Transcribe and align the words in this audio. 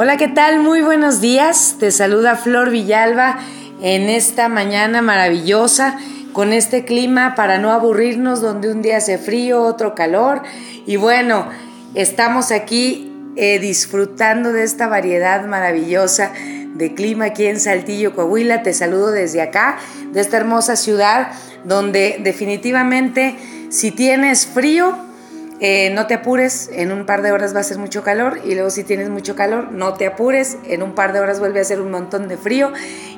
Hola, 0.00 0.16
¿qué 0.16 0.28
tal? 0.28 0.60
Muy 0.60 0.80
buenos 0.80 1.20
días. 1.20 1.76
Te 1.80 1.90
saluda 1.90 2.36
Flor 2.36 2.70
Villalba 2.70 3.38
en 3.82 4.08
esta 4.08 4.48
mañana 4.48 5.02
maravillosa 5.02 5.98
con 6.32 6.52
este 6.52 6.84
clima 6.84 7.34
para 7.34 7.58
no 7.58 7.72
aburrirnos 7.72 8.40
donde 8.40 8.70
un 8.70 8.80
día 8.80 8.98
hace 8.98 9.18
frío, 9.18 9.60
otro 9.62 9.96
calor. 9.96 10.42
Y 10.86 10.96
bueno, 10.96 11.48
estamos 11.94 12.52
aquí 12.52 13.12
eh, 13.34 13.58
disfrutando 13.58 14.52
de 14.52 14.62
esta 14.62 14.86
variedad 14.86 15.44
maravillosa 15.46 16.32
de 16.78 16.94
clima 16.94 17.26
aquí 17.26 17.46
en 17.46 17.60
Saltillo, 17.60 18.14
Coahuila. 18.14 18.62
Te 18.62 18.72
saludo 18.72 19.10
desde 19.10 19.42
acá, 19.42 19.78
de 20.12 20.20
esta 20.20 20.38
hermosa 20.38 20.76
ciudad 20.76 21.32
donde 21.64 22.18
definitivamente 22.20 23.36
si 23.68 23.90
tienes 23.90 24.46
frío, 24.46 24.96
eh, 25.60 25.90
no 25.92 26.06
te 26.06 26.14
apures, 26.14 26.70
en 26.72 26.92
un 26.92 27.04
par 27.04 27.20
de 27.20 27.32
horas 27.32 27.54
va 27.54 27.60
a 27.60 27.64
ser 27.64 27.78
mucho 27.78 28.04
calor 28.04 28.40
y 28.44 28.54
luego 28.54 28.70
si 28.70 28.84
tienes 28.84 29.10
mucho 29.10 29.34
calor, 29.34 29.72
no 29.72 29.94
te 29.94 30.06
apures, 30.06 30.56
en 30.64 30.84
un 30.84 30.94
par 30.94 31.12
de 31.12 31.18
horas 31.18 31.40
vuelve 31.40 31.58
a 31.58 31.62
hacer 31.62 31.80
un 31.80 31.90
montón 31.90 32.28
de 32.28 32.36
frío 32.36 32.72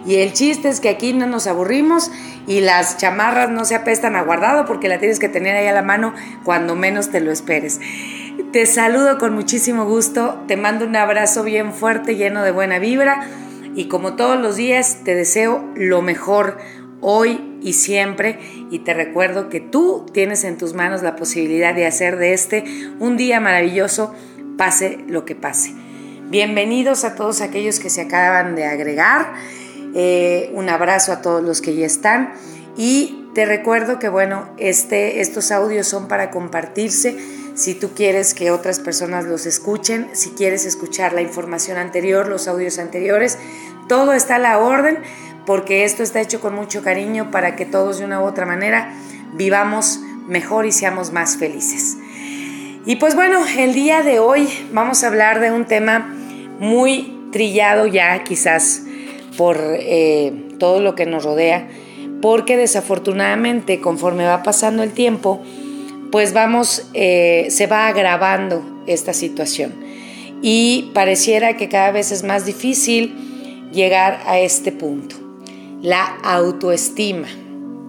y 0.06 0.16
el 0.16 0.32
chiste 0.32 0.70
es 0.70 0.80
que 0.80 0.88
aquí 0.88 1.12
no 1.12 1.26
nos 1.26 1.46
aburrimos 1.46 2.10
y 2.46 2.62
las 2.62 2.96
chamarras 2.96 3.50
no 3.50 3.66
se 3.66 3.74
apestan 3.74 4.16
a 4.16 4.22
guardado 4.22 4.64
porque 4.64 4.88
la 4.88 4.98
tienes 4.98 5.18
que 5.18 5.28
tener 5.28 5.54
ahí 5.54 5.66
a 5.66 5.72
la 5.72 5.82
mano 5.82 6.14
cuando 6.42 6.74
menos 6.74 7.10
te 7.10 7.20
lo 7.20 7.30
esperes. 7.30 7.78
Te 8.52 8.64
saludo 8.64 9.18
con 9.18 9.34
muchísimo 9.34 9.84
gusto, 9.84 10.42
te 10.48 10.56
mando 10.56 10.86
un 10.86 10.96
abrazo 10.96 11.42
bien 11.42 11.74
fuerte, 11.74 12.16
lleno 12.16 12.42
de 12.42 12.52
buena 12.52 12.78
vibra 12.78 13.28
y 13.80 13.88
como 13.88 14.14
todos 14.14 14.38
los 14.38 14.56
días 14.56 14.98
te 15.04 15.14
deseo 15.14 15.64
lo 15.74 16.02
mejor 16.02 16.58
hoy 17.00 17.58
y 17.62 17.72
siempre 17.72 18.38
y 18.70 18.80
te 18.80 18.92
recuerdo 18.92 19.48
que 19.48 19.60
tú 19.60 20.04
tienes 20.12 20.44
en 20.44 20.58
tus 20.58 20.74
manos 20.74 21.02
la 21.02 21.16
posibilidad 21.16 21.74
de 21.74 21.86
hacer 21.86 22.18
de 22.18 22.34
este 22.34 22.62
un 22.98 23.16
día 23.16 23.40
maravilloso, 23.40 24.14
pase 24.58 24.98
lo 25.08 25.24
que 25.24 25.34
pase. 25.34 25.72
Bienvenidos 26.28 27.04
a 27.04 27.14
todos 27.14 27.40
aquellos 27.40 27.80
que 27.80 27.88
se 27.88 28.02
acaban 28.02 28.54
de 28.54 28.66
agregar, 28.66 29.32
eh, 29.94 30.50
un 30.52 30.68
abrazo 30.68 31.12
a 31.12 31.22
todos 31.22 31.42
los 31.42 31.62
que 31.62 31.74
ya 31.74 31.86
están 31.86 32.34
y 32.76 33.20
te 33.34 33.46
recuerdo 33.46 33.98
que 33.98 34.10
bueno, 34.10 34.48
este, 34.58 35.22
estos 35.22 35.50
audios 35.52 35.86
son 35.86 36.06
para 36.06 36.30
compartirse. 36.30 37.16
Si 37.54 37.74
tú 37.74 37.90
quieres 37.94 38.34
que 38.34 38.50
otras 38.50 38.80
personas 38.80 39.24
los 39.24 39.44
escuchen, 39.46 40.08
si 40.12 40.30
quieres 40.30 40.64
escuchar 40.64 41.12
la 41.12 41.20
información 41.20 41.76
anterior, 41.78 42.28
los 42.28 42.48
audios 42.48 42.78
anteriores, 42.78 43.38
todo 43.90 44.12
está 44.12 44.36
a 44.36 44.38
la 44.38 44.58
orden 44.60 44.98
porque 45.44 45.84
esto 45.84 46.04
está 46.04 46.20
hecho 46.20 46.40
con 46.40 46.54
mucho 46.54 46.80
cariño 46.80 47.32
para 47.32 47.56
que 47.56 47.66
todos 47.66 47.98
de 47.98 48.04
una 48.04 48.20
u 48.20 48.24
otra 48.24 48.46
manera 48.46 48.94
vivamos 49.32 49.98
mejor 50.28 50.64
y 50.64 50.70
seamos 50.70 51.10
más 51.10 51.38
felices. 51.38 51.96
Y 52.86 52.96
pues 52.96 53.16
bueno, 53.16 53.40
el 53.58 53.74
día 53.74 54.02
de 54.02 54.20
hoy 54.20 54.48
vamos 54.72 55.02
a 55.02 55.08
hablar 55.08 55.40
de 55.40 55.50
un 55.50 55.64
tema 55.64 56.14
muy 56.60 57.18
trillado 57.32 57.88
ya 57.88 58.22
quizás 58.22 58.82
por 59.36 59.58
eh, 59.60 60.50
todo 60.60 60.80
lo 60.80 60.94
que 60.94 61.06
nos 61.06 61.24
rodea, 61.24 61.66
porque 62.22 62.56
desafortunadamente 62.56 63.80
conforme 63.80 64.24
va 64.24 64.44
pasando 64.44 64.84
el 64.84 64.92
tiempo, 64.92 65.42
pues 66.12 66.32
vamos, 66.32 66.88
eh, 66.94 67.48
se 67.50 67.66
va 67.66 67.88
agravando 67.88 68.62
esta 68.86 69.12
situación 69.12 69.74
y 70.42 70.92
pareciera 70.94 71.56
que 71.56 71.68
cada 71.68 71.90
vez 71.90 72.12
es 72.12 72.22
más 72.22 72.46
difícil 72.46 73.29
llegar 73.72 74.20
a 74.26 74.38
este 74.38 74.72
punto 74.72 75.16
la 75.82 76.04
autoestima, 76.22 77.28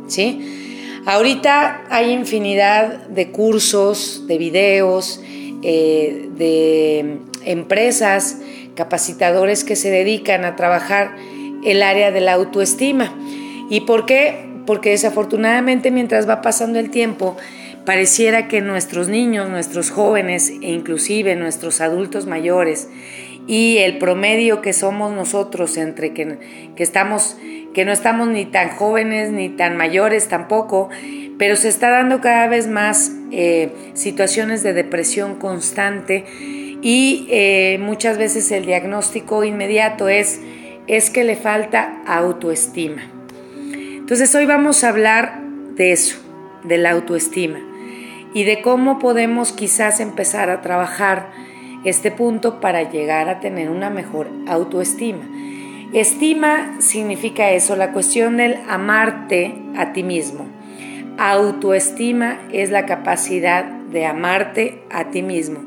¿sí? 0.07 1.01
Ahorita 1.05 1.83
hay 1.89 2.11
infinidad 2.11 3.07
de 3.07 3.31
cursos, 3.31 4.25
de 4.27 4.37
videos, 4.37 5.21
eh, 5.63 6.29
de 6.37 7.17
empresas, 7.43 8.37
capacitadores 8.75 9.63
que 9.63 9.75
se 9.75 9.89
dedican 9.89 10.45
a 10.45 10.55
trabajar 10.55 11.15
el 11.65 11.83
área 11.83 12.11
de 12.11 12.21
la 12.21 12.33
autoestima. 12.33 13.13
¿Y 13.69 13.81
por 13.81 14.05
qué? 14.05 14.45
Porque 14.65 14.91
desafortunadamente 14.91 15.91
mientras 15.91 16.29
va 16.29 16.41
pasando 16.41 16.79
el 16.79 16.91
tiempo, 16.91 17.35
pareciera 17.83 18.47
que 18.47 18.61
nuestros 18.61 19.09
niños, 19.09 19.49
nuestros 19.49 19.89
jóvenes 19.89 20.49
e 20.61 20.71
inclusive 20.71 21.35
nuestros 21.35 21.81
adultos 21.81 22.27
mayores 22.27 22.87
y 23.47 23.77
el 23.79 23.97
promedio 23.97 24.61
que 24.61 24.73
somos 24.73 25.11
nosotros 25.13 25.77
entre 25.77 26.13
que, 26.13 26.71
que 26.75 26.83
estamos 26.83 27.37
que 27.73 27.85
no 27.85 27.91
estamos 27.91 28.27
ni 28.27 28.45
tan 28.45 28.69
jóvenes 28.69 29.31
ni 29.31 29.49
tan 29.49 29.77
mayores 29.77 30.27
tampoco, 30.27 30.89
pero 31.37 31.55
se 31.55 31.69
está 31.69 31.89
dando 31.89 32.21
cada 32.21 32.47
vez 32.47 32.67
más 32.67 33.11
eh, 33.31 33.69
situaciones 33.93 34.61
de 34.63 34.73
depresión 34.73 35.35
constante 35.35 36.25
y 36.81 37.27
eh, 37.29 37.77
muchas 37.79 38.17
veces 38.17 38.51
el 38.51 38.65
diagnóstico 38.65 39.43
inmediato 39.43 40.09
es, 40.09 40.41
es 40.87 41.09
que 41.09 41.23
le 41.23 41.35
falta 41.35 42.01
autoestima. 42.05 43.03
Entonces 43.73 44.33
hoy 44.35 44.45
vamos 44.45 44.83
a 44.83 44.89
hablar 44.89 45.41
de 45.75 45.93
eso, 45.93 46.17
de 46.63 46.77
la 46.77 46.91
autoestima 46.91 47.59
y 48.33 48.43
de 48.43 48.61
cómo 48.61 48.99
podemos 48.99 49.51
quizás 49.51 49.99
empezar 49.99 50.49
a 50.49 50.61
trabajar 50.61 51.29
este 51.83 52.11
punto 52.11 52.59
para 52.59 52.89
llegar 52.89 53.29
a 53.29 53.39
tener 53.39 53.69
una 53.69 53.89
mejor 53.89 54.29
autoestima. 54.47 55.27
Estima 55.93 56.77
significa 56.79 57.51
eso, 57.51 57.75
la 57.75 57.91
cuestión 57.91 58.37
del 58.37 58.57
amarte 58.69 59.55
a 59.75 59.91
ti 59.91 60.03
mismo. 60.03 60.47
Autoestima 61.17 62.39
es 62.53 62.71
la 62.71 62.85
capacidad 62.85 63.65
de 63.65 64.05
amarte 64.05 64.81
a 64.89 65.11
ti 65.11 65.21
mismo. 65.21 65.59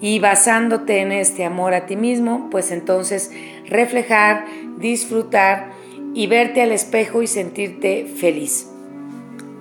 Y 0.00 0.20
basándote 0.20 1.00
en 1.00 1.12
este 1.12 1.44
amor 1.44 1.74
a 1.74 1.86
ti 1.86 1.96
mismo, 1.96 2.48
pues 2.50 2.70
entonces 2.70 3.30
reflejar, 3.68 4.46
disfrutar 4.78 5.70
y 6.14 6.28
verte 6.28 6.62
al 6.62 6.72
espejo 6.72 7.22
y 7.22 7.26
sentirte 7.26 8.06
feliz. 8.06 8.70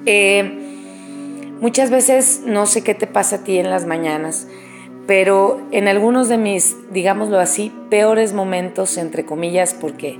Eh, 0.06 0.58
muchas 1.60 1.90
veces 1.90 2.44
no 2.46 2.66
sé 2.66 2.84
qué 2.84 2.94
te 2.94 3.08
pasa 3.08 3.38
a 3.38 3.44
ti 3.44 3.58
en 3.58 3.70
las 3.70 3.86
mañanas, 3.86 4.48
pero 5.08 5.62
en 5.72 5.88
algunos 5.88 6.28
de 6.28 6.38
mis, 6.38 6.76
digámoslo 6.92 7.40
así, 7.40 7.72
peores 7.90 8.34
momentos, 8.34 8.98
entre 8.98 9.26
comillas, 9.26 9.74
porque 9.74 10.20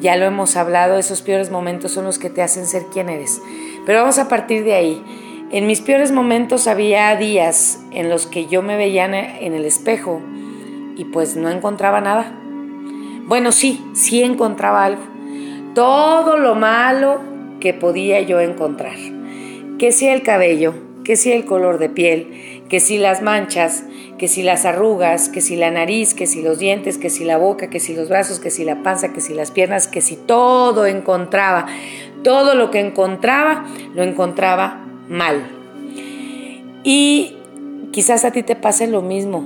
ya 0.00 0.16
lo 0.16 0.24
hemos 0.24 0.56
hablado, 0.56 0.98
esos 0.98 1.20
peores 1.20 1.50
momentos 1.50 1.92
son 1.92 2.04
los 2.04 2.18
que 2.18 2.30
te 2.30 2.40
hacen 2.40 2.66
ser 2.66 2.84
quien 2.92 3.08
eres. 3.08 3.42
Pero 3.84 4.00
vamos 4.00 4.18
a 4.18 4.28
partir 4.28 4.64
de 4.64 4.74
ahí. 4.74 5.02
En 5.50 5.66
mis 5.66 5.80
peores 5.80 6.12
momentos 6.12 6.68
había 6.68 7.14
días 7.16 7.80
en 7.90 8.08
los 8.08 8.28
que 8.28 8.46
yo 8.46 8.62
me 8.62 8.76
veía 8.76 9.04
en 9.04 9.52
el 9.52 9.64
espejo 9.64 10.22
y 10.96 11.06
pues 11.06 11.34
no 11.34 11.50
encontraba 11.50 12.00
nada. 12.00 12.32
Bueno, 13.26 13.50
sí, 13.50 13.84
sí 13.94 14.22
encontraba 14.22 14.84
algo. 14.84 15.02
Todo 15.74 16.36
lo 16.36 16.54
malo 16.54 17.20
que 17.58 17.74
podía 17.74 18.20
yo 18.20 18.38
encontrar. 18.38 18.96
Que 19.78 19.90
si 19.90 20.06
el 20.06 20.22
cabello, 20.22 20.74
que 21.04 21.16
si 21.16 21.32
el 21.32 21.44
color 21.44 21.78
de 21.78 21.88
piel, 21.88 22.59
que 22.70 22.78
si 22.78 22.98
las 22.98 23.20
manchas, 23.20 23.82
que 24.16 24.28
si 24.28 24.44
las 24.44 24.64
arrugas, 24.64 25.28
que 25.28 25.40
si 25.40 25.56
la 25.56 25.72
nariz, 25.72 26.14
que 26.14 26.28
si 26.28 26.40
los 26.40 26.60
dientes, 26.60 26.98
que 26.98 27.10
si 27.10 27.24
la 27.24 27.36
boca, 27.36 27.68
que 27.68 27.80
si 27.80 27.94
los 27.94 28.08
brazos, 28.08 28.38
que 28.38 28.50
si 28.50 28.64
la 28.64 28.84
panza, 28.84 29.12
que 29.12 29.20
si 29.20 29.34
las 29.34 29.50
piernas, 29.50 29.88
que 29.88 30.00
si 30.00 30.14
todo 30.14 30.86
encontraba, 30.86 31.66
todo 32.22 32.54
lo 32.54 32.70
que 32.70 32.78
encontraba, 32.78 33.66
lo 33.92 34.04
encontraba 34.04 34.86
mal. 35.08 35.50
Y 36.84 37.36
quizás 37.90 38.24
a 38.24 38.30
ti 38.30 38.44
te 38.44 38.54
pase 38.54 38.86
lo 38.86 39.02
mismo. 39.02 39.44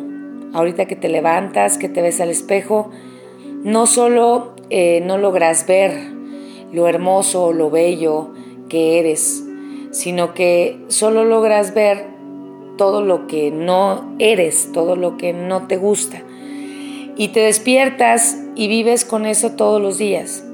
Ahorita 0.53 0.85
que 0.85 0.95
te 0.95 1.09
levantas, 1.09 1.79
que 1.79 1.89
te 1.89 2.03
ves 2.03 2.21
al 2.21 2.29
espejo, 2.29 2.91
no 3.65 3.87
solo 3.87 4.55
eh, 4.69 5.01
no 5.03 5.17
logras 5.17 5.67
ver 5.67 6.13
lo 6.73 6.87
hermoso, 6.89 7.55
lo 7.55 7.71
bello 7.71 8.35
que 8.69 8.99
eres, 8.99 9.45
sino 9.93 10.35
que 10.35 10.79
solo 10.89 11.25
logras 11.25 11.73
ver 11.73 12.14
todo 12.77 13.03
lo 13.03 13.27
que 13.27 13.51
no 13.51 14.15
eres, 14.19 14.71
todo 14.73 14.97
lo 14.97 15.17
que 15.17 15.33
no 15.33 15.67
te 15.67 15.77
gusta. 15.77 16.23
Y 17.17 17.29
te 17.29 17.41
despiertas 17.41 18.39
y 18.57 18.69
vives 18.69 19.05
con 19.05 19.27
eso 19.27 19.53
todos 19.53 19.81
los 19.81 19.99
días. 19.99 20.45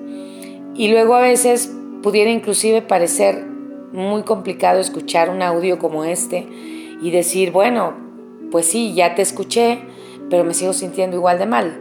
Y 0.74 0.88
luego 0.88 1.14
a 1.14 1.20
veces 1.20 1.74
pudiera 2.02 2.30
inclusive 2.30 2.82
parecer 2.82 3.44
muy 3.92 4.22
complicado 4.22 4.80
escuchar 4.80 5.30
un 5.30 5.42
audio 5.42 5.78
como 5.78 6.04
este 6.04 6.46
y 7.02 7.10
decir, 7.10 7.50
bueno, 7.50 7.94
pues 8.50 8.66
sí, 8.66 8.94
ya 8.94 9.14
te 9.14 9.22
escuché, 9.22 9.80
pero 10.28 10.44
me 10.44 10.54
sigo 10.54 10.72
sintiendo 10.72 11.16
igual 11.16 11.38
de 11.38 11.46
mal. 11.46 11.80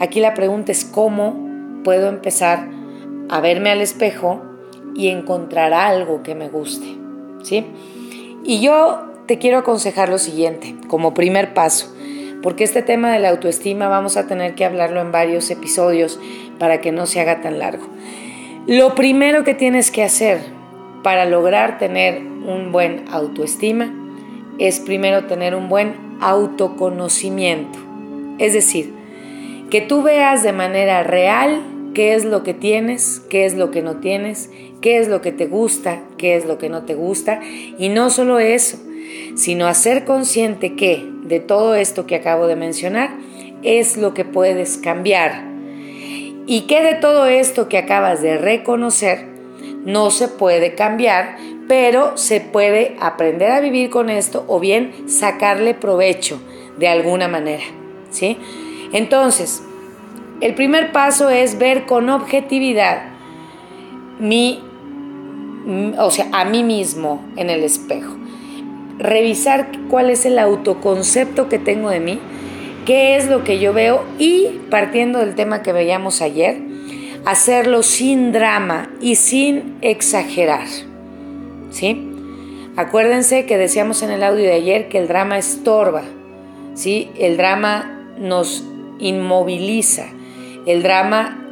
Aquí 0.00 0.20
la 0.20 0.34
pregunta 0.34 0.72
es 0.72 0.84
cómo 0.84 1.36
puedo 1.84 2.08
empezar 2.08 2.68
a 3.28 3.40
verme 3.40 3.70
al 3.70 3.80
espejo 3.80 4.42
y 4.94 5.08
encontrar 5.08 5.72
algo 5.72 6.22
que 6.22 6.34
me 6.34 6.48
guste, 6.48 6.86
¿sí? 7.42 7.64
Y 8.44 8.60
yo 8.60 9.15
te 9.26 9.38
quiero 9.38 9.58
aconsejar 9.58 10.08
lo 10.08 10.18
siguiente, 10.18 10.74
como 10.88 11.14
primer 11.14 11.54
paso. 11.54 11.92
porque 12.42 12.62
este 12.62 12.82
tema 12.82 13.10
de 13.10 13.18
la 13.18 13.30
autoestima 13.30 13.88
vamos 13.88 14.16
a 14.16 14.28
tener 14.28 14.54
que 14.54 14.64
hablarlo 14.64 15.00
en 15.00 15.10
varios 15.10 15.50
episodios 15.50 16.20
para 16.60 16.80
que 16.80 16.92
no 16.92 17.06
se 17.06 17.18
haga 17.18 17.40
tan 17.40 17.58
largo. 17.58 17.88
Lo 18.68 18.94
primero 18.94 19.42
que 19.42 19.54
tienes 19.54 19.90
que 19.90 20.04
hacer 20.04 20.38
para 21.02 21.24
lograr 21.24 21.78
tener 21.78 22.18
un 22.18 22.70
buen 22.70 23.04
autoestima 23.10 23.92
es 24.58 24.78
primero 24.78 25.24
tener 25.24 25.56
un 25.56 25.68
buen 25.68 25.94
autoconocimiento. 26.20 27.78
Es 28.38 28.52
decir, 28.52 28.92
que 29.70 29.80
tú 29.80 30.02
veas 30.02 30.44
de 30.44 30.52
manera 30.52 31.02
real 31.02 31.62
qué 31.94 32.14
es 32.14 32.24
lo 32.24 32.42
que 32.42 32.54
tienes, 32.54 33.22
qué 33.28 33.44
es 33.44 33.54
lo 33.54 33.70
que 33.70 33.82
no 33.82 33.96
tienes, 33.96 34.50
qué 34.80 34.98
es 34.98 35.08
lo 35.08 35.20
que 35.20 35.32
te 35.32 35.46
gusta, 35.46 36.00
qué 36.16 36.36
es 36.36 36.44
lo 36.44 36.58
que 36.58 36.68
no 36.68 36.84
te 36.84 36.94
gusta. 36.94 37.40
Y 37.78 37.88
no 37.88 38.10
solo 38.10 38.38
eso, 38.38 38.78
sino 39.34 39.66
hacer 39.66 40.04
consciente 40.04 40.74
que 40.74 41.08
de 41.22 41.40
todo 41.40 41.74
esto 41.74 42.06
que 42.06 42.16
acabo 42.16 42.46
de 42.46 42.56
mencionar 42.56 43.10
es 43.62 43.96
lo 43.96 44.14
que 44.14 44.24
puedes 44.24 44.78
cambiar. 44.78 45.44
Y 46.46 46.62
que 46.62 46.82
de 46.82 46.94
todo 46.94 47.26
esto 47.26 47.68
que 47.68 47.78
acabas 47.78 48.22
de 48.22 48.38
reconocer 48.38 49.26
no 49.84 50.10
se 50.10 50.28
puede 50.28 50.74
cambiar, 50.74 51.36
pero 51.68 52.16
se 52.16 52.40
puede 52.40 52.96
aprender 53.00 53.50
a 53.50 53.60
vivir 53.60 53.90
con 53.90 54.10
esto 54.10 54.44
o 54.46 54.60
bien 54.60 55.08
sacarle 55.08 55.74
provecho 55.74 56.40
de 56.78 56.88
alguna 56.88 57.28
manera. 57.28 57.64
¿sí? 58.10 58.38
Entonces, 58.92 59.62
el 60.40 60.54
primer 60.54 60.92
paso 60.92 61.30
es 61.30 61.58
ver 61.58 61.86
con 61.86 62.08
objetividad 62.10 63.16
mi, 64.18 64.62
o 65.98 66.10
sea, 66.10 66.28
a 66.32 66.44
mí 66.44 66.62
mismo 66.62 67.24
en 67.36 67.50
el 67.50 67.64
espejo. 67.64 68.15
Revisar 68.98 69.68
cuál 69.88 70.10
es 70.10 70.24
el 70.24 70.38
autoconcepto 70.38 71.48
que 71.48 71.58
tengo 71.58 71.90
de 71.90 72.00
mí, 72.00 72.18
qué 72.86 73.16
es 73.16 73.28
lo 73.28 73.44
que 73.44 73.58
yo 73.58 73.72
veo 73.72 74.04
y, 74.18 74.60
partiendo 74.70 75.18
del 75.18 75.34
tema 75.34 75.62
que 75.62 75.72
veíamos 75.72 76.22
ayer, 76.22 76.58
hacerlo 77.24 77.82
sin 77.82 78.32
drama 78.32 78.90
y 79.00 79.16
sin 79.16 79.76
exagerar. 79.82 80.66
¿Sí? 81.70 82.12
Acuérdense 82.76 83.46
que 83.46 83.58
decíamos 83.58 84.02
en 84.02 84.10
el 84.10 84.22
audio 84.22 84.44
de 84.44 84.52
ayer 84.52 84.88
que 84.88 84.98
el 84.98 85.08
drama 85.08 85.38
estorba, 85.38 86.02
¿sí? 86.74 87.10
El 87.18 87.36
drama 87.36 88.12
nos 88.18 88.64
inmoviliza, 88.98 90.06
el 90.66 90.82
drama 90.82 91.42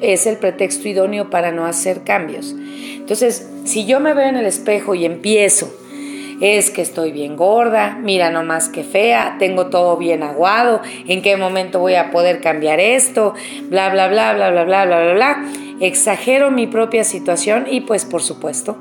es 0.00 0.26
el 0.26 0.38
pretexto 0.38 0.88
idóneo 0.88 1.30
para 1.30 1.52
no 1.52 1.66
hacer 1.66 2.02
cambios. 2.04 2.54
Entonces, 2.96 3.48
si 3.64 3.86
yo 3.86 4.00
me 4.00 4.14
veo 4.14 4.28
en 4.28 4.36
el 4.36 4.46
espejo 4.46 4.94
y 4.94 5.04
empiezo, 5.04 5.72
es 6.40 6.70
que 6.70 6.82
estoy 6.82 7.12
bien 7.12 7.36
gorda, 7.36 7.98
mira 8.00 8.30
nomás 8.30 8.68
que 8.68 8.84
fea, 8.84 9.36
tengo 9.38 9.66
todo 9.66 9.96
bien 9.96 10.22
aguado, 10.22 10.80
en 11.06 11.22
qué 11.22 11.36
momento 11.36 11.78
voy 11.78 11.94
a 11.94 12.10
poder 12.10 12.40
cambiar 12.40 12.80
esto, 12.80 13.34
bla, 13.68 13.90
bla, 13.90 14.08
bla, 14.08 14.34
bla, 14.34 14.50
bla, 14.50 14.64
bla, 14.64 14.84
bla, 14.86 15.00
bla, 15.02 15.14
bla. 15.14 15.44
Exagero 15.80 16.50
mi 16.50 16.66
propia 16.66 17.04
situación 17.04 17.66
y 17.68 17.80
pues 17.80 18.04
por 18.04 18.22
supuesto 18.22 18.76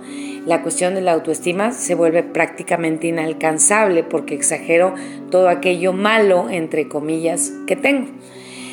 la 0.45 0.63
cuestión 0.63 0.95
de 0.95 1.01
la 1.01 1.13
autoestima 1.13 1.71
se 1.71 1.93
vuelve 1.95 2.23
prácticamente 2.23 3.07
inalcanzable 3.07 4.03
porque 4.03 4.33
exagero 4.33 4.95
todo 5.29 5.49
aquello 5.49 5.93
malo, 5.93 6.49
entre 6.49 6.87
comillas, 6.87 7.53
que 7.67 7.75
tengo. 7.75 8.07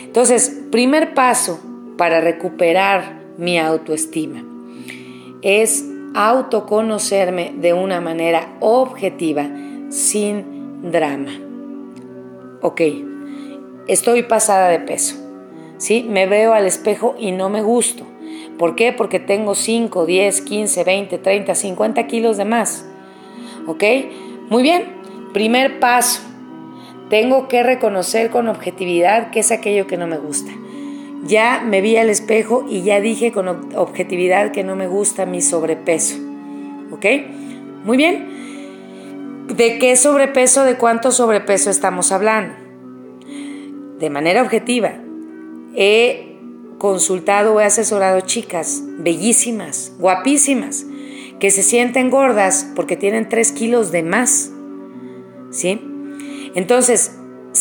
Entonces, 0.05 0.63
primer 0.71 1.13
paso 1.13 1.61
para 1.99 2.21
recuperar 2.21 3.19
mi 3.37 3.59
autoestima 3.59 4.43
es 5.43 5.85
autoconocerme 6.15 7.55
de 7.57 7.73
una 7.73 8.01
manera 8.01 8.57
objetiva, 8.61 9.49
sin 9.91 10.91
drama. 10.91 11.33
Ok, 12.61 12.81
estoy 13.87 14.23
pasada 14.25 14.69
de 14.69 14.81
peso. 14.81 15.29
¿sí? 15.79 16.05
Me 16.09 16.27
veo 16.27 16.53
al 16.53 16.67
espejo 16.67 17.15
y 17.19 17.33
no 17.33 17.49
me 17.49 17.63
gusto. 17.63 18.05
¿Por 18.59 18.75
qué? 18.75 18.93
Porque 18.93 19.21
tengo 19.21 19.55
5, 19.55 20.05
10, 20.05 20.41
15, 20.43 20.85
20, 20.85 21.19
30, 21.19 21.55
50 21.55 22.07
kilos 22.07 22.37
de 22.37 22.45
más. 22.45 22.85
¿Ok? 23.67 23.85
Muy 24.51 24.63
bien. 24.63 24.99
Primer 25.33 25.79
paso, 25.79 26.23
tengo 27.09 27.49
que 27.49 27.63
reconocer 27.63 28.31
con 28.31 28.49
objetividad 28.49 29.31
qué 29.31 29.41
es 29.41 29.53
aquello 29.53 29.87
que 29.87 29.97
no 29.97 30.07
me 30.07 30.19
gusta. 30.19 30.51
Ya 31.25 31.63
me 31.67 31.81
vi 31.81 31.97
al 31.97 32.11
espejo 32.11 32.65
y 32.69 32.83
ya 32.83 33.01
dije 33.01 33.33
con 33.33 33.49
objetividad 33.75 34.53
que 34.53 34.65
no 34.65 34.77
me 34.77 34.87
gusta 34.87 35.27
mi 35.27 35.43
sobrepeso. 35.43 36.17
¿Ok? 36.93 37.05
Muy 37.85 37.97
bien. 37.97 39.47
¿De 39.49 39.79
qué 39.79 39.97
sobrepeso, 39.97 40.65
de 40.65 40.77
cuánto 40.77 41.11
sobrepeso 41.11 41.71
estamos 41.71 42.13
hablando? 42.13 42.55
De 43.99 44.11
manera 44.11 44.43
objetiva. 44.43 44.93
He 45.75 46.37
consultado 46.79 47.55
o 47.55 47.61
he 47.61 47.65
asesorado 47.65 48.21
chicas 48.21 48.83
bellísimas, 48.99 49.95
guapísimas, 49.99 50.87
que 51.41 51.51
se 51.51 51.63
sienten 51.63 52.11
gordas 52.11 52.71
porque 52.77 52.97
tienen 52.97 53.29
3 53.29 53.53
kilos 53.53 53.91
de 53.91 54.03
más. 54.03 54.53
¿Sí? 55.51 55.81
Entonces, 56.55 57.18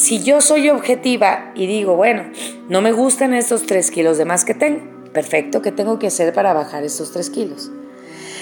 si 0.08 0.24
yo 0.24 0.40
soy 0.40 0.70
objetiva 0.70 1.52
y 1.54 1.68
digo, 1.68 1.98
bueno, 1.98 2.24
no 2.70 2.80
me 2.80 2.94
gustan 2.94 3.34
estos 3.34 3.66
3 3.66 3.92
kilos 3.92 4.18
de 4.18 4.24
más 4.24 4.46
que 4.46 4.54
tengo, 4.54 4.80
perfecto, 5.12 5.62
¿qué 5.62 5.74
tengo 5.74 6.00
que 6.00 6.08
hacer 6.08 6.34
para 6.34 6.54
bajar 6.54 6.86
estos 6.86 7.12
3 7.12 7.30
kilos? 7.30 7.70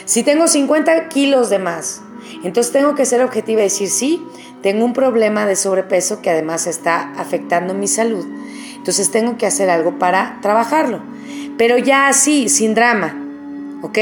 Si 0.06 0.22
tengo 0.22 0.48
50 0.48 1.10
kilos 1.10 1.50
de 1.50 1.58
más, 1.58 2.04
entonces 2.44 2.72
tengo 2.72 2.94
que 2.94 3.08
ser 3.08 3.24
objetiva 3.24 3.62
y 3.62 3.64
decir, 3.64 3.90
sí, 3.90 4.24
tengo 4.62 4.86
un 4.86 4.94
problema 4.94 5.48
de 5.48 5.56
sobrepeso 5.56 6.22
que 6.22 6.30
además 6.30 6.68
está 6.68 7.12
afectando 7.14 7.74
mi 7.74 7.88
salud. 7.88 8.28
Entonces 8.76 9.10
tengo 9.10 9.36
que 9.40 9.48
hacer 9.48 9.72
algo 9.72 9.98
para 9.98 10.38
trabajarlo. 10.44 11.02
Pero 11.58 11.80
ya 11.80 12.08
así, 12.08 12.48
sin 12.48 12.76
drama, 12.76 13.20
¿ok? 13.82 13.98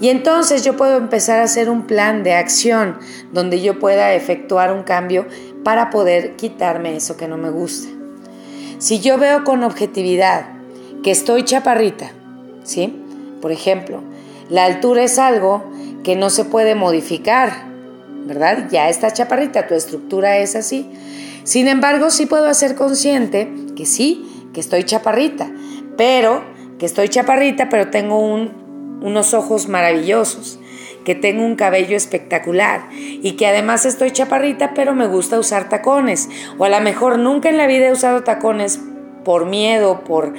Y 0.00 0.08
entonces 0.08 0.64
yo 0.64 0.76
puedo 0.78 0.96
empezar 0.96 1.40
a 1.40 1.44
hacer 1.44 1.68
un 1.68 1.86
plan 1.86 2.22
de 2.22 2.34
acción 2.34 2.98
donde 3.32 3.60
yo 3.60 3.78
pueda 3.78 4.14
efectuar 4.14 4.72
un 4.72 4.82
cambio 4.82 5.26
para 5.66 5.90
poder 5.90 6.36
quitarme 6.36 6.94
eso 6.94 7.16
que 7.16 7.26
no 7.26 7.36
me 7.36 7.50
gusta. 7.50 7.88
Si 8.78 9.00
yo 9.00 9.18
veo 9.18 9.42
con 9.42 9.64
objetividad 9.64 10.46
que 11.02 11.10
estoy 11.10 11.42
chaparrita, 11.42 12.12
¿sí? 12.62 13.02
Por 13.42 13.50
ejemplo, 13.50 14.00
la 14.48 14.64
altura 14.64 15.02
es 15.02 15.18
algo 15.18 15.64
que 16.04 16.14
no 16.14 16.30
se 16.30 16.44
puede 16.44 16.76
modificar, 16.76 17.64
¿verdad? 18.26 18.68
Ya 18.70 18.88
está 18.88 19.10
chaparrita, 19.10 19.66
tu 19.66 19.74
estructura 19.74 20.38
es 20.38 20.54
así. 20.54 20.88
Sin 21.42 21.66
embargo, 21.66 22.10
sí 22.10 22.26
puedo 22.26 22.46
hacer 22.46 22.76
consciente 22.76 23.52
que 23.74 23.86
sí, 23.86 24.24
que 24.54 24.60
estoy 24.60 24.84
chaparrita, 24.84 25.50
pero 25.96 26.44
que 26.78 26.86
estoy 26.86 27.08
chaparrita, 27.08 27.68
pero 27.68 27.90
tengo 27.90 28.20
unos 28.20 29.34
ojos 29.34 29.66
maravillosos 29.66 30.60
que 31.06 31.14
tengo 31.14 31.44
un 31.44 31.54
cabello 31.54 31.96
espectacular 31.96 32.88
y 32.90 33.36
que 33.36 33.46
además 33.46 33.86
estoy 33.86 34.10
chaparrita, 34.10 34.74
pero 34.74 34.92
me 34.92 35.06
gusta 35.06 35.38
usar 35.38 35.68
tacones. 35.68 36.28
O 36.58 36.64
a 36.64 36.68
lo 36.68 36.80
mejor 36.80 37.20
nunca 37.20 37.48
en 37.48 37.56
la 37.56 37.68
vida 37.68 37.86
he 37.86 37.92
usado 37.92 38.24
tacones 38.24 38.80
por 39.24 39.46
miedo, 39.46 40.02
por 40.02 40.34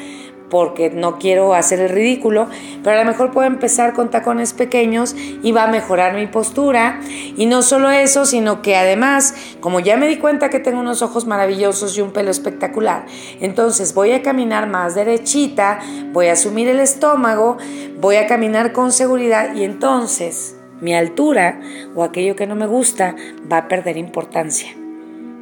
porque 0.50 0.90
no 0.90 1.20
quiero 1.20 1.54
hacer 1.54 1.80
el 1.80 1.90
ridículo, 1.90 2.48
pero 2.84 2.98
a 2.98 3.04
lo 3.04 3.10
mejor 3.10 3.32
puedo 3.32 3.48
empezar 3.48 3.94
con 3.94 4.10
tacones 4.10 4.54
pequeños 4.54 5.16
y 5.44 5.52
va 5.52 5.64
a 5.64 5.68
mejorar 5.68 6.16
mi 6.16 6.28
postura. 6.28 7.02
Y 7.36 7.46
no 7.46 7.62
solo 7.62 7.90
eso, 7.90 8.26
sino 8.26 8.62
que 8.62 8.76
además, 8.76 9.36
como 9.60 9.80
ya 9.80 9.98
me 9.98 10.08
di 10.08 10.18
cuenta 10.18 10.50
que 10.50 10.60
tengo 10.60 10.80
unos 10.80 11.02
ojos 11.02 11.28
maravillosos 11.28 11.98
y 11.98 12.02
un 12.02 12.12
pelo 12.12 12.32
espectacular, 12.32 13.06
entonces 13.42 13.94
voy 13.94 14.12
a 14.12 14.22
caminar 14.22 14.68
más 14.68 14.96
derechita, 14.96 15.80
voy 16.14 16.28
a 16.28 16.34
asumir 16.34 16.68
el 16.70 16.80
estómago, 16.80 17.58
voy 18.00 18.18
a 18.18 18.28
caminar 18.28 18.72
con 18.72 18.92
seguridad 18.92 19.54
y 19.56 19.64
entonces 19.64 20.57
mi 20.82 20.94
altura 20.94 21.60
o 21.96 22.04
aquello 22.04 22.36
que 22.36 22.48
no 22.48 22.56
me 22.56 22.68
gusta 22.68 23.16
va 23.52 23.58
a 23.58 23.68
perder 23.68 23.98
importancia. 23.98 24.70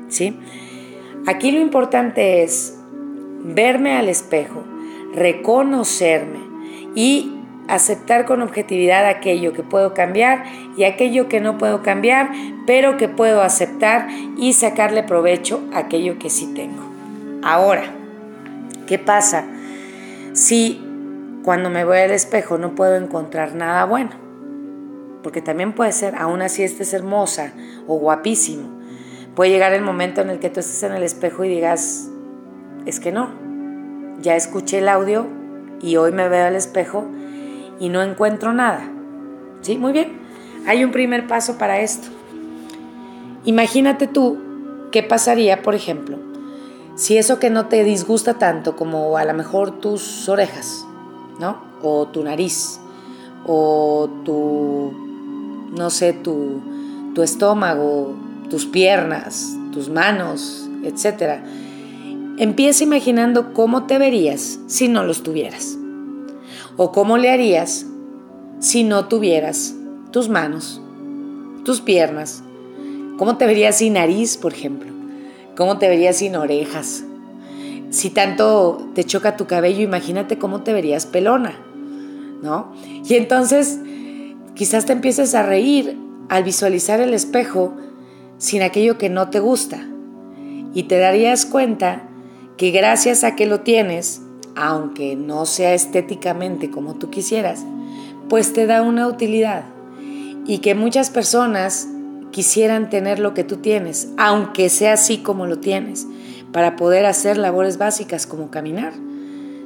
¿Sí? 0.10 0.40
Aquí 1.28 1.52
lo 1.52 1.60
importante 1.60 2.44
es 2.44 2.78
verme 3.44 3.98
al 3.98 4.10
espejo 4.10 4.64
reconocerme 5.16 6.40
y 6.94 7.32
aceptar 7.68 8.26
con 8.26 8.42
objetividad 8.42 9.08
aquello 9.08 9.54
que 9.54 9.64
puedo 9.64 9.94
cambiar 9.94 10.44
y 10.78 10.84
aquello 10.84 11.28
que 11.28 11.42
no 11.42 11.58
puedo 11.58 11.82
cambiar, 11.82 12.30
pero 12.68 12.98
que 12.98 13.08
puedo 13.08 13.42
aceptar 13.42 14.08
y 14.38 14.54
sacarle 14.54 15.02
provecho 15.04 15.64
a 15.74 15.80
aquello 15.80 16.20
que 16.20 16.30
sí 16.30 16.54
tengo. 16.54 16.84
Ahora, 17.42 17.86
¿qué 18.88 19.00
pasa 19.00 19.46
si 20.34 20.82
cuando 21.44 21.70
me 21.70 21.86
voy 21.86 22.00
al 22.00 22.12
espejo 22.12 22.58
no 22.58 22.76
puedo 22.76 22.96
encontrar 22.96 23.56
nada 23.56 23.86
bueno? 23.86 24.25
Porque 25.26 25.42
también 25.42 25.74
puede 25.74 25.92
ser, 25.92 26.14
aún 26.18 26.44
así 26.44 26.62
estés 26.62 26.94
hermosa 26.94 27.52
o 27.88 27.98
guapísimo, 27.98 28.70
puede 29.34 29.50
llegar 29.50 29.74
el 29.74 29.82
momento 29.82 30.22
en 30.22 30.30
el 30.30 30.38
que 30.38 30.52
tú 30.52 30.60
estés 30.60 30.84
en 30.84 30.92
el 30.92 31.02
espejo 31.02 31.44
y 31.44 31.50
digas, 31.50 32.10
es 32.86 33.00
que 33.00 33.12
no, 33.12 33.32
ya 34.22 34.36
escuché 34.36 34.78
el 34.78 34.88
audio 34.88 35.26
y 35.82 35.96
hoy 35.96 36.12
me 36.12 36.30
veo 36.30 36.46
al 36.46 36.56
espejo 36.56 37.08
y 37.80 37.90
no 37.90 38.04
encuentro 38.04 38.54
nada. 38.54 38.88
¿Sí? 39.62 39.80
Muy 39.80 39.94
bien. 39.94 40.20
Hay 40.68 40.84
un 40.84 40.92
primer 40.92 41.26
paso 41.26 41.58
para 41.58 41.80
esto. 41.80 42.10
Imagínate 43.46 44.06
tú 44.06 44.38
¿qué 44.92 45.02
pasaría, 45.02 45.64
por 45.64 45.74
ejemplo, 45.74 46.20
si 46.96 47.18
eso 47.18 47.40
que 47.40 47.50
no 47.50 47.66
te 47.66 47.84
disgusta 47.84 48.36
tanto 48.36 48.76
como 48.76 49.18
a 49.18 49.26
lo 49.26 49.34
mejor 49.34 49.80
tus 49.80 50.30
orejas, 50.30 50.86
¿no? 51.40 51.64
O 51.82 52.10
tu 52.10 52.24
nariz, 52.24 52.80
o 53.48 54.08
tu, 54.24 55.05
no 55.78 55.90
sé, 55.90 56.14
tu, 56.14 56.62
tu 57.14 57.22
estómago, 57.22 58.16
tus 58.50 58.66
piernas, 58.66 59.56
tus 59.72 59.90
manos, 59.90 60.70
etc. 60.84 61.42
Empieza 62.38 62.84
imaginando 62.84 63.54
cómo 63.54 63.86
te 63.86 63.98
verías 63.98 64.60
si 64.68 64.88
no 64.88 65.04
los 65.04 65.24
tuvieras. 65.24 65.78
O 66.78 66.92
cómo 66.92 67.18
le 67.18 67.32
harías 67.32 67.86
si 68.60 68.84
no 68.84 69.08
tuvieras 69.08 69.76
tus 70.12 70.30
manos, 70.30 70.82
tus 71.64 71.82
piernas. 71.82 72.44
¿Cómo 73.18 73.38
te 73.38 73.46
verías 73.46 73.78
sin 73.78 73.94
nariz, 73.94 74.38
por 74.38 74.54
ejemplo? 74.54 74.92
¿Cómo 75.56 75.78
te 75.78 75.88
verías 75.88 76.18
sin 76.18 76.36
orejas? 76.36 77.04
Si 77.90 78.10
tanto 78.10 78.90
te 78.94 79.06
choca 79.06 79.38
tu 79.38 79.48
cabello, 79.48 79.82
imagínate 79.82 80.38
cómo 80.38 80.62
te 80.64 80.74
verías 80.74 81.06
pelona, 81.06 81.54
¿no? 82.42 82.74
Y 83.08 83.16
entonces 83.16 83.80
quizás 84.56 84.86
te 84.86 84.94
empieces 84.94 85.36
a 85.36 85.44
reír 85.44 85.98
al 86.30 86.44
visualizar 86.44 87.00
el 87.00 87.14
espejo 87.14 87.74
sin 88.38 88.62
aquello 88.62 88.98
que 88.98 89.10
no 89.10 89.30
te 89.30 89.40
gusta. 89.40 89.86
Y 90.74 90.84
te 90.84 90.98
darías 90.98 91.46
cuenta 91.46 92.04
que 92.58 92.72
gracias 92.72 93.24
a 93.24 93.36
que 93.36 93.46
lo 93.46 93.62
tienes, 93.62 94.22
aunque 94.56 95.16
no 95.16 95.46
sea 95.46 95.74
estéticamente 95.74 96.70
como 96.70 96.96
tú 96.96 97.10
quisieras, 97.10 97.64
pues 98.30 98.54
te 98.54 98.66
da 98.66 98.82
una 98.82 99.08
utilidad. 99.08 99.66
Y 100.46 100.60
que 100.60 100.76
muchas 100.76 101.10
personas 101.10 101.88
quisieran 102.32 102.90
tener 102.90 103.20
lo 103.20 103.34
que 103.34 103.44
tú 103.44 103.58
tienes, 103.58 104.10
aunque 104.18 104.70
sea 104.70 104.94
así 104.94 105.20
como 105.20 105.46
lo 105.46 105.60
tienes, 105.60 106.06
para 106.52 106.76
poder 106.76 107.06
hacer 107.06 107.38
labores 107.38 107.78
básicas 107.78 108.28
como 108.28 108.52
caminar, 108.52 108.94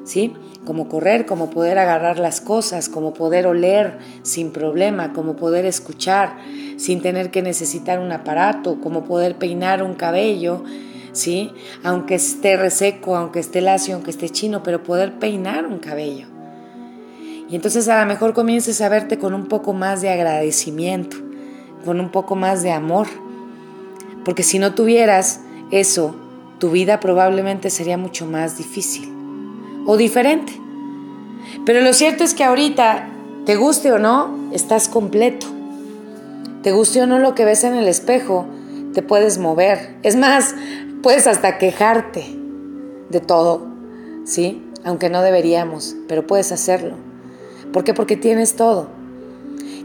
¿sí? 0.09 0.33
Como 0.65 0.89
correr, 0.89 1.27
como 1.27 1.51
poder 1.51 1.77
agarrar 1.77 2.17
las 2.17 2.41
cosas, 2.41 2.89
como 2.89 3.13
poder 3.13 3.45
oler 3.45 3.99
sin 4.23 4.51
problema, 4.51 5.13
como 5.13 5.35
poder 5.35 5.65
escuchar 5.65 6.37
sin 6.77 7.01
tener 7.01 7.29
que 7.29 7.43
necesitar 7.43 7.99
un 7.99 8.11
aparato, 8.11 8.81
como 8.81 9.03
poder 9.03 9.35
peinar 9.35 9.83
un 9.83 9.93
cabello, 9.93 10.63
¿sí? 11.11 11.51
Aunque 11.83 12.15
esté 12.15 12.57
reseco, 12.57 13.15
aunque 13.15 13.39
esté 13.39 13.61
lacio, 13.61 13.93
aunque 13.93 14.09
esté 14.09 14.29
chino, 14.29 14.63
pero 14.63 14.81
poder 14.81 15.19
peinar 15.19 15.67
un 15.67 15.77
cabello. 15.77 16.25
Y 17.47 17.55
entonces 17.55 17.87
a 17.87 17.99
lo 18.01 18.07
mejor 18.07 18.33
comiences 18.33 18.81
a 18.81 18.89
verte 18.89 19.19
con 19.19 19.35
un 19.35 19.45
poco 19.45 19.73
más 19.73 20.01
de 20.01 20.09
agradecimiento, 20.09 21.17
con 21.85 21.99
un 21.99 22.09
poco 22.09 22.35
más 22.35 22.63
de 22.63 22.71
amor. 22.71 23.07
Porque 24.25 24.41
si 24.41 24.57
no 24.57 24.73
tuvieras 24.73 25.41
eso, 25.69 26.15
tu 26.57 26.71
vida 26.71 26.99
probablemente 26.99 27.69
sería 27.69 27.97
mucho 27.97 28.25
más 28.25 28.57
difícil 28.57 29.18
o 29.85 29.97
diferente. 29.97 30.53
Pero 31.65 31.81
lo 31.81 31.93
cierto 31.93 32.23
es 32.23 32.33
que 32.33 32.43
ahorita, 32.43 33.09
te 33.45 33.55
guste 33.55 33.91
o 33.91 33.99
no, 33.99 34.49
estás 34.51 34.87
completo. 34.87 35.47
Te 36.63 36.71
guste 36.71 37.01
o 37.01 37.07
no 37.07 37.19
lo 37.19 37.35
que 37.35 37.45
ves 37.45 37.63
en 37.63 37.75
el 37.75 37.87
espejo, 37.87 38.45
te 38.93 39.01
puedes 39.01 39.37
mover. 39.37 39.95
Es 40.03 40.15
más, 40.15 40.55
puedes 41.01 41.27
hasta 41.27 41.57
quejarte 41.57 42.25
de 43.09 43.19
todo, 43.19 43.67
¿sí? 44.25 44.63
Aunque 44.83 45.09
no 45.09 45.21
deberíamos, 45.21 45.95
pero 46.07 46.27
puedes 46.27 46.51
hacerlo. 46.51 46.95
¿Por 47.73 47.83
qué? 47.83 47.93
Porque 47.93 48.17
tienes 48.17 48.55
todo. 48.55 48.87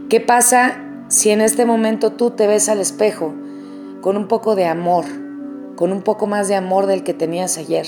¿Qué 0.09 0.19
pasa 0.19 0.81
si 1.07 1.29
en 1.29 1.41
este 1.41 1.65
momento 1.65 2.11
tú 2.11 2.31
te 2.31 2.47
ves 2.47 2.69
al 2.69 2.79
espejo 2.79 3.33
con 4.01 4.17
un 4.17 4.27
poco 4.27 4.55
de 4.55 4.65
amor, 4.65 5.05
con 5.75 5.91
un 5.91 6.01
poco 6.01 6.27
más 6.27 6.47
de 6.47 6.55
amor 6.55 6.85
del 6.85 7.03
que 7.03 7.13
tenías 7.13 7.57
ayer, 7.57 7.87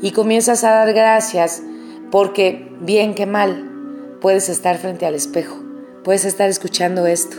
y 0.00 0.12
comienzas 0.12 0.64
a 0.64 0.70
dar 0.70 0.92
gracias 0.92 1.62
porque 2.10 2.70
bien 2.80 3.14
que 3.14 3.26
mal 3.26 4.18
puedes 4.20 4.48
estar 4.48 4.78
frente 4.78 5.06
al 5.06 5.14
espejo, 5.14 5.56
puedes 6.04 6.24
estar 6.24 6.48
escuchando 6.48 7.06
esto, 7.06 7.36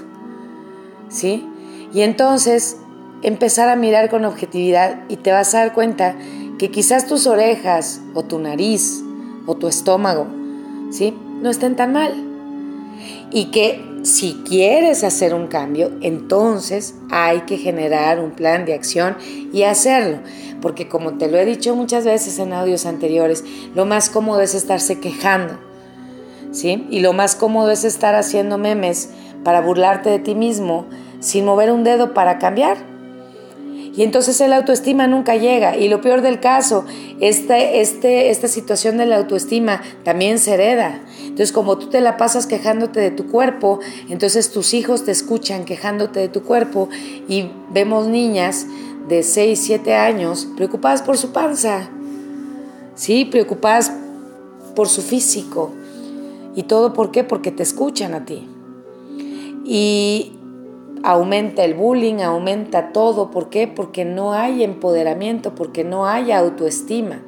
¿sí? 1.09 1.47
Y 1.93 2.01
entonces 2.01 2.77
empezar 3.21 3.69
a 3.69 3.75
mirar 3.75 4.09
con 4.09 4.25
objetividad 4.25 5.01
y 5.09 5.17
te 5.17 5.31
vas 5.31 5.53
a 5.53 5.59
dar 5.59 5.73
cuenta 5.73 6.15
que 6.57 6.71
quizás 6.71 7.07
tus 7.07 7.27
orejas 7.27 8.01
o 8.13 8.23
tu 8.23 8.39
nariz 8.39 9.01
o 9.45 9.55
tu 9.55 9.67
estómago, 9.67 10.27
¿sí? 10.91 11.17
No 11.41 11.49
estén 11.49 11.75
tan 11.75 11.93
mal. 11.93 12.13
Y 13.31 13.45
que 13.45 13.88
si 14.03 14.41
quieres 14.45 15.03
hacer 15.03 15.33
un 15.33 15.47
cambio, 15.47 15.91
entonces 16.01 16.95
hay 17.09 17.41
que 17.41 17.57
generar 17.57 18.19
un 18.19 18.31
plan 18.31 18.65
de 18.65 18.73
acción 18.73 19.17
y 19.51 19.63
hacerlo. 19.63 20.19
Porque 20.61 20.87
como 20.87 21.17
te 21.17 21.29
lo 21.29 21.37
he 21.37 21.45
dicho 21.45 21.75
muchas 21.75 22.05
veces 22.05 22.39
en 22.39 22.53
audios 22.53 22.85
anteriores, 22.85 23.43
lo 23.75 23.85
más 23.85 24.09
cómodo 24.09 24.41
es 24.41 24.55
estarse 24.55 24.99
quejando. 24.99 25.57
¿Sí? 26.51 26.87
Y 26.89 27.01
lo 27.01 27.13
más 27.13 27.35
cómodo 27.35 27.69
es 27.71 27.83
estar 27.83 28.15
haciendo 28.15 28.57
memes 28.57 29.09
para 29.43 29.61
burlarte 29.61 30.09
de 30.09 30.19
ti 30.19 30.33
mismo 30.33 30.87
sin 31.19 31.45
mover 31.45 31.71
un 31.71 31.83
dedo 31.83 32.13
para 32.13 32.39
cambiar. 32.39 32.77
Y 33.99 34.03
entonces 34.03 34.39
el 34.39 34.53
autoestima 34.53 35.07
nunca 35.07 35.35
llega. 35.35 35.75
Y 35.75 35.89
lo 35.89 35.99
peor 35.99 36.21
del 36.21 36.39
caso, 36.39 36.85
este, 37.19 37.81
este, 37.81 38.29
esta 38.29 38.47
situación 38.47 38.95
de 38.95 39.05
la 39.05 39.17
autoestima 39.17 39.81
también 40.05 40.39
se 40.39 40.53
hereda. 40.53 41.01
Entonces, 41.23 41.51
como 41.51 41.77
tú 41.77 41.87
te 41.87 41.99
la 41.99 42.15
pasas 42.15 42.47
quejándote 42.47 43.01
de 43.01 43.11
tu 43.11 43.27
cuerpo, 43.27 43.81
entonces 44.07 44.53
tus 44.53 44.73
hijos 44.73 45.03
te 45.03 45.11
escuchan 45.11 45.65
quejándote 45.65 46.21
de 46.21 46.29
tu 46.29 46.43
cuerpo 46.43 46.87
y 47.27 47.49
vemos 47.73 48.07
niñas 48.07 48.67
de 49.09 49.21
6, 49.21 49.59
7 49.61 49.93
años 49.93 50.47
preocupadas 50.55 51.01
por 51.01 51.17
su 51.17 51.33
panza, 51.33 51.89
¿sí? 52.95 53.25
Preocupadas 53.25 53.91
por 54.77 54.87
su 54.87 55.01
físico. 55.01 55.73
¿Y 56.55 56.63
todo 56.63 56.93
por 56.93 57.11
qué? 57.11 57.25
Porque 57.25 57.51
te 57.51 57.63
escuchan 57.63 58.13
a 58.13 58.23
ti. 58.23 58.47
Y 59.65 60.38
aumenta 61.03 61.63
el 61.63 61.73
bullying, 61.73 62.21
aumenta 62.21 62.91
todo. 62.91 63.31
¿Por 63.31 63.49
qué? 63.49 63.67
Porque 63.67 64.05
no 64.05 64.33
hay 64.33 64.63
empoderamiento, 64.63 65.55
porque 65.55 65.83
no 65.83 66.07
hay 66.07 66.31
autoestima. 66.31 67.21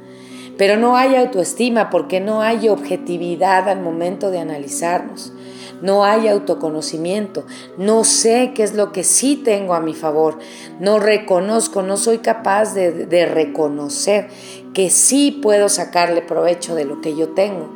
Pero 0.58 0.78
no 0.78 0.96
hay 0.96 1.16
autoestima 1.16 1.90
porque 1.90 2.20
no 2.20 2.42
hay 2.42 2.70
objetividad 2.70 3.68
al 3.68 3.82
momento 3.82 4.30
de 4.30 4.40
analizarnos. 4.40 5.34
No 5.82 6.06
hay 6.06 6.28
autoconocimiento. 6.28 7.46
No 7.78 8.04
sé 8.04 8.52
qué 8.54 8.64
es 8.64 8.76
lo 8.76 8.92
que 8.92 9.04
sí 9.04 9.36
tengo 9.36 9.74
a 9.74 9.80
mi 9.80 9.96
favor. 9.96 10.38
No 10.80 11.00
reconozco, 11.00 11.82
no 11.82 11.98
soy 11.98 12.20
capaz 12.20 12.76
de, 12.76 12.92
de 13.08 13.26
reconocer 13.26 14.28
que 14.74 14.90
sí 14.90 15.40
puedo 15.42 15.70
sacarle 15.70 16.22
provecho 16.22 16.76
de 16.76 16.86
lo 16.86 17.02
que 17.02 17.16
yo 17.16 17.30
tengo. 17.30 17.70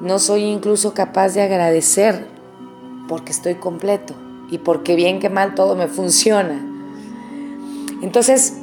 No 0.00 0.18
soy 0.18 0.44
incluso 0.44 0.94
capaz 0.94 1.34
de 1.34 1.42
agradecer 1.42 2.26
porque 3.08 3.32
estoy 3.32 3.56
completo 3.56 4.14
y 4.50 4.58
porque 4.58 4.96
bien 4.96 5.20
que 5.20 5.28
mal 5.28 5.54
todo 5.54 5.76
me 5.76 5.88
funciona. 5.88 6.60
Entonces, 8.02 8.54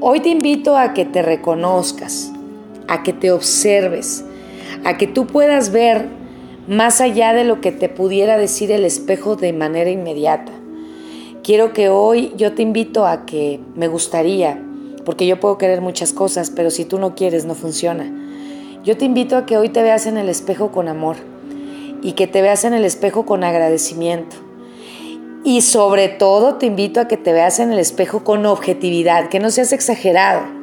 hoy 0.00 0.20
te 0.20 0.28
invito 0.28 0.76
a 0.76 0.94
que 0.94 1.04
te 1.04 1.22
reconozcas, 1.22 2.32
a 2.88 3.02
que 3.02 3.12
te 3.12 3.30
observes, 3.30 4.24
a 4.84 4.96
que 4.98 5.06
tú 5.06 5.26
puedas 5.26 5.70
ver 5.70 6.08
más 6.68 7.00
allá 7.00 7.32
de 7.32 7.44
lo 7.44 7.60
que 7.60 7.72
te 7.72 7.88
pudiera 7.88 8.36
decir 8.36 8.70
el 8.70 8.84
espejo 8.84 9.36
de 9.36 9.52
manera 9.52 9.90
inmediata. 9.90 10.52
Quiero 11.42 11.72
que 11.72 11.88
hoy 11.88 12.32
yo 12.36 12.52
te 12.52 12.62
invito 12.62 13.06
a 13.06 13.26
que 13.26 13.60
me 13.74 13.88
gustaría, 13.88 14.62
porque 15.04 15.26
yo 15.26 15.40
puedo 15.40 15.58
querer 15.58 15.80
muchas 15.80 16.12
cosas, 16.12 16.50
pero 16.50 16.70
si 16.70 16.84
tú 16.84 16.98
no 16.98 17.14
quieres 17.14 17.44
no 17.44 17.54
funciona. 17.54 18.12
Yo 18.84 18.96
te 18.96 19.04
invito 19.04 19.36
a 19.36 19.46
que 19.46 19.58
hoy 19.58 19.68
te 19.68 19.82
veas 19.82 20.06
en 20.06 20.16
el 20.16 20.28
espejo 20.28 20.70
con 20.70 20.88
amor 20.88 21.16
y 22.02 22.12
que 22.12 22.26
te 22.26 22.42
veas 22.42 22.64
en 22.64 22.74
el 22.74 22.84
espejo 22.84 23.24
con 23.24 23.44
agradecimiento. 23.44 24.36
Y 25.44 25.62
sobre 25.62 26.08
todo 26.08 26.54
te 26.54 26.66
invito 26.66 27.00
a 27.00 27.08
que 27.08 27.16
te 27.16 27.32
veas 27.32 27.58
en 27.58 27.72
el 27.72 27.78
espejo 27.78 28.22
con 28.24 28.46
objetividad, 28.46 29.28
que 29.28 29.40
no 29.40 29.50
seas 29.50 29.72
exagerado 29.72 30.62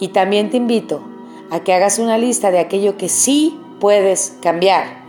y 0.00 0.08
también 0.08 0.50
te 0.50 0.56
invito 0.56 1.02
a 1.50 1.60
que 1.60 1.74
hagas 1.74 1.98
una 1.98 2.18
lista 2.18 2.50
de 2.50 2.58
aquello 2.58 2.96
que 2.96 3.08
sí 3.08 3.58
puedes 3.78 4.34
cambiar 4.40 5.04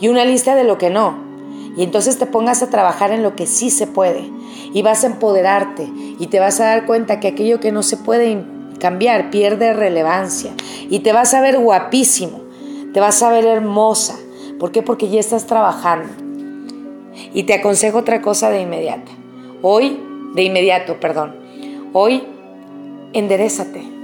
y 0.00 0.08
una 0.08 0.24
lista 0.24 0.54
de 0.56 0.64
lo 0.64 0.76
que 0.76 0.90
no. 0.90 1.22
Y 1.76 1.82
entonces 1.82 2.18
te 2.18 2.26
pongas 2.26 2.62
a 2.62 2.70
trabajar 2.70 3.10
en 3.10 3.22
lo 3.22 3.34
que 3.34 3.46
sí 3.46 3.70
se 3.70 3.86
puede 3.86 4.28
y 4.72 4.82
vas 4.82 5.04
a 5.04 5.08
empoderarte 5.08 5.88
y 6.18 6.26
te 6.26 6.40
vas 6.40 6.60
a 6.60 6.66
dar 6.66 6.86
cuenta 6.86 7.20
que 7.20 7.28
aquello 7.28 7.60
que 7.60 7.72
no 7.72 7.82
se 7.82 7.96
puede 7.96 8.44
cambiar 8.78 9.30
pierde 9.30 9.72
relevancia 9.72 10.52
y 10.88 11.00
te 11.00 11.12
vas 11.12 11.32
a 11.34 11.40
ver 11.40 11.58
guapísimo, 11.58 12.40
te 12.92 13.00
vas 13.00 13.22
a 13.22 13.30
ver 13.30 13.44
hermosa. 13.44 14.16
¿Por 14.58 14.72
qué? 14.72 14.82
Porque 14.82 15.08
ya 15.08 15.20
estás 15.20 15.46
trabajando. 15.46 16.23
Y 17.32 17.44
te 17.44 17.54
aconsejo 17.54 17.98
otra 17.98 18.20
cosa 18.20 18.50
de 18.50 18.60
inmediato. 18.60 19.10
Hoy, 19.62 20.00
de 20.34 20.42
inmediato, 20.42 20.98
perdón. 21.00 21.36
Hoy, 21.92 22.22
enderezate 23.12 23.94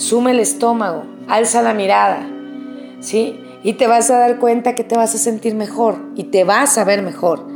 sume 0.00 0.30
el 0.30 0.40
estómago, 0.40 1.04
alza 1.28 1.62
la 1.62 1.74
mirada, 1.74 2.26
¿sí? 3.00 3.38
Y 3.62 3.74
te 3.74 3.86
vas 3.86 4.10
a 4.10 4.18
dar 4.18 4.38
cuenta 4.38 4.74
que 4.74 4.84
te 4.84 4.96
vas 4.96 5.14
a 5.14 5.18
sentir 5.18 5.54
mejor 5.54 5.98
y 6.16 6.24
te 6.24 6.44
vas 6.44 6.78
a 6.78 6.84
ver 6.84 7.02
mejor. 7.02 7.46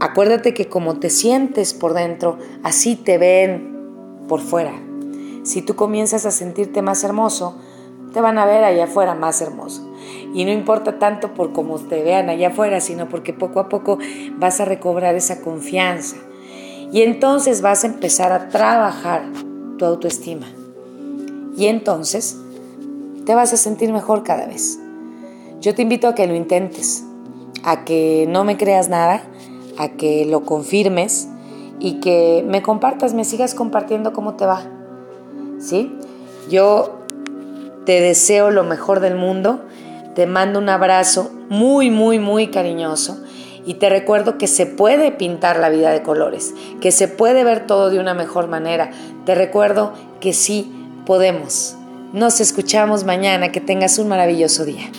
Acuérdate 0.00 0.54
que 0.54 0.68
como 0.68 0.98
te 0.98 1.10
sientes 1.10 1.74
por 1.74 1.92
dentro, 1.92 2.38
así 2.62 2.96
te 2.96 3.18
ven 3.18 4.24
por 4.26 4.40
fuera. 4.40 4.72
Si 5.42 5.60
tú 5.60 5.76
comienzas 5.76 6.24
a 6.24 6.30
sentirte 6.30 6.80
más 6.80 7.04
hermoso, 7.04 7.56
te 8.14 8.22
van 8.22 8.38
a 8.38 8.46
ver 8.46 8.64
allá 8.64 8.84
afuera 8.84 9.14
más 9.14 9.42
hermoso. 9.42 9.89
Y 10.32 10.44
no 10.44 10.52
importa 10.52 10.98
tanto 10.98 11.34
por 11.34 11.52
cómo 11.52 11.78
te 11.78 12.02
vean 12.02 12.28
allá 12.28 12.48
afuera, 12.48 12.80
sino 12.80 13.08
porque 13.08 13.32
poco 13.32 13.60
a 13.60 13.68
poco 13.68 13.98
vas 14.36 14.60
a 14.60 14.64
recobrar 14.64 15.14
esa 15.14 15.40
confianza. 15.40 16.16
Y 16.92 17.02
entonces 17.02 17.62
vas 17.62 17.84
a 17.84 17.88
empezar 17.88 18.32
a 18.32 18.48
trabajar 18.48 19.22
tu 19.78 19.84
autoestima. 19.84 20.46
Y 21.56 21.66
entonces 21.66 22.36
te 23.24 23.34
vas 23.34 23.52
a 23.52 23.56
sentir 23.56 23.92
mejor 23.92 24.22
cada 24.22 24.46
vez. 24.46 24.78
Yo 25.60 25.74
te 25.74 25.82
invito 25.82 26.08
a 26.08 26.14
que 26.14 26.26
lo 26.26 26.34
intentes, 26.34 27.04
a 27.64 27.84
que 27.84 28.26
no 28.28 28.44
me 28.44 28.56
creas 28.56 28.88
nada, 28.88 29.22
a 29.76 29.90
que 29.90 30.24
lo 30.26 30.44
confirmes 30.44 31.28
y 31.78 32.00
que 32.00 32.44
me 32.46 32.62
compartas, 32.62 33.14
me 33.14 33.24
sigas 33.24 33.54
compartiendo 33.54 34.12
cómo 34.12 34.34
te 34.34 34.46
va. 34.46 34.62
¿Sí? 35.58 35.96
Yo 36.48 37.00
te 37.84 38.00
deseo 38.00 38.50
lo 38.50 38.64
mejor 38.64 39.00
del 39.00 39.16
mundo, 39.16 39.60
te 40.14 40.26
mando 40.26 40.58
un 40.58 40.68
abrazo 40.68 41.30
muy, 41.48 41.90
muy, 41.90 42.18
muy 42.18 42.48
cariñoso 42.48 43.22
y 43.64 43.74
te 43.74 43.88
recuerdo 43.88 44.38
que 44.38 44.46
se 44.46 44.66
puede 44.66 45.12
pintar 45.12 45.58
la 45.58 45.68
vida 45.68 45.90
de 45.90 46.02
colores, 46.02 46.54
que 46.80 46.92
se 46.92 47.08
puede 47.08 47.44
ver 47.44 47.66
todo 47.66 47.90
de 47.90 47.98
una 47.98 48.14
mejor 48.14 48.48
manera. 48.48 48.90
Te 49.26 49.34
recuerdo 49.34 49.92
que 50.20 50.32
sí 50.32 50.72
podemos. 51.06 51.76
Nos 52.12 52.40
escuchamos 52.40 53.04
mañana, 53.04 53.52
que 53.52 53.60
tengas 53.60 53.98
un 53.98 54.08
maravilloso 54.08 54.64
día. 54.64 54.90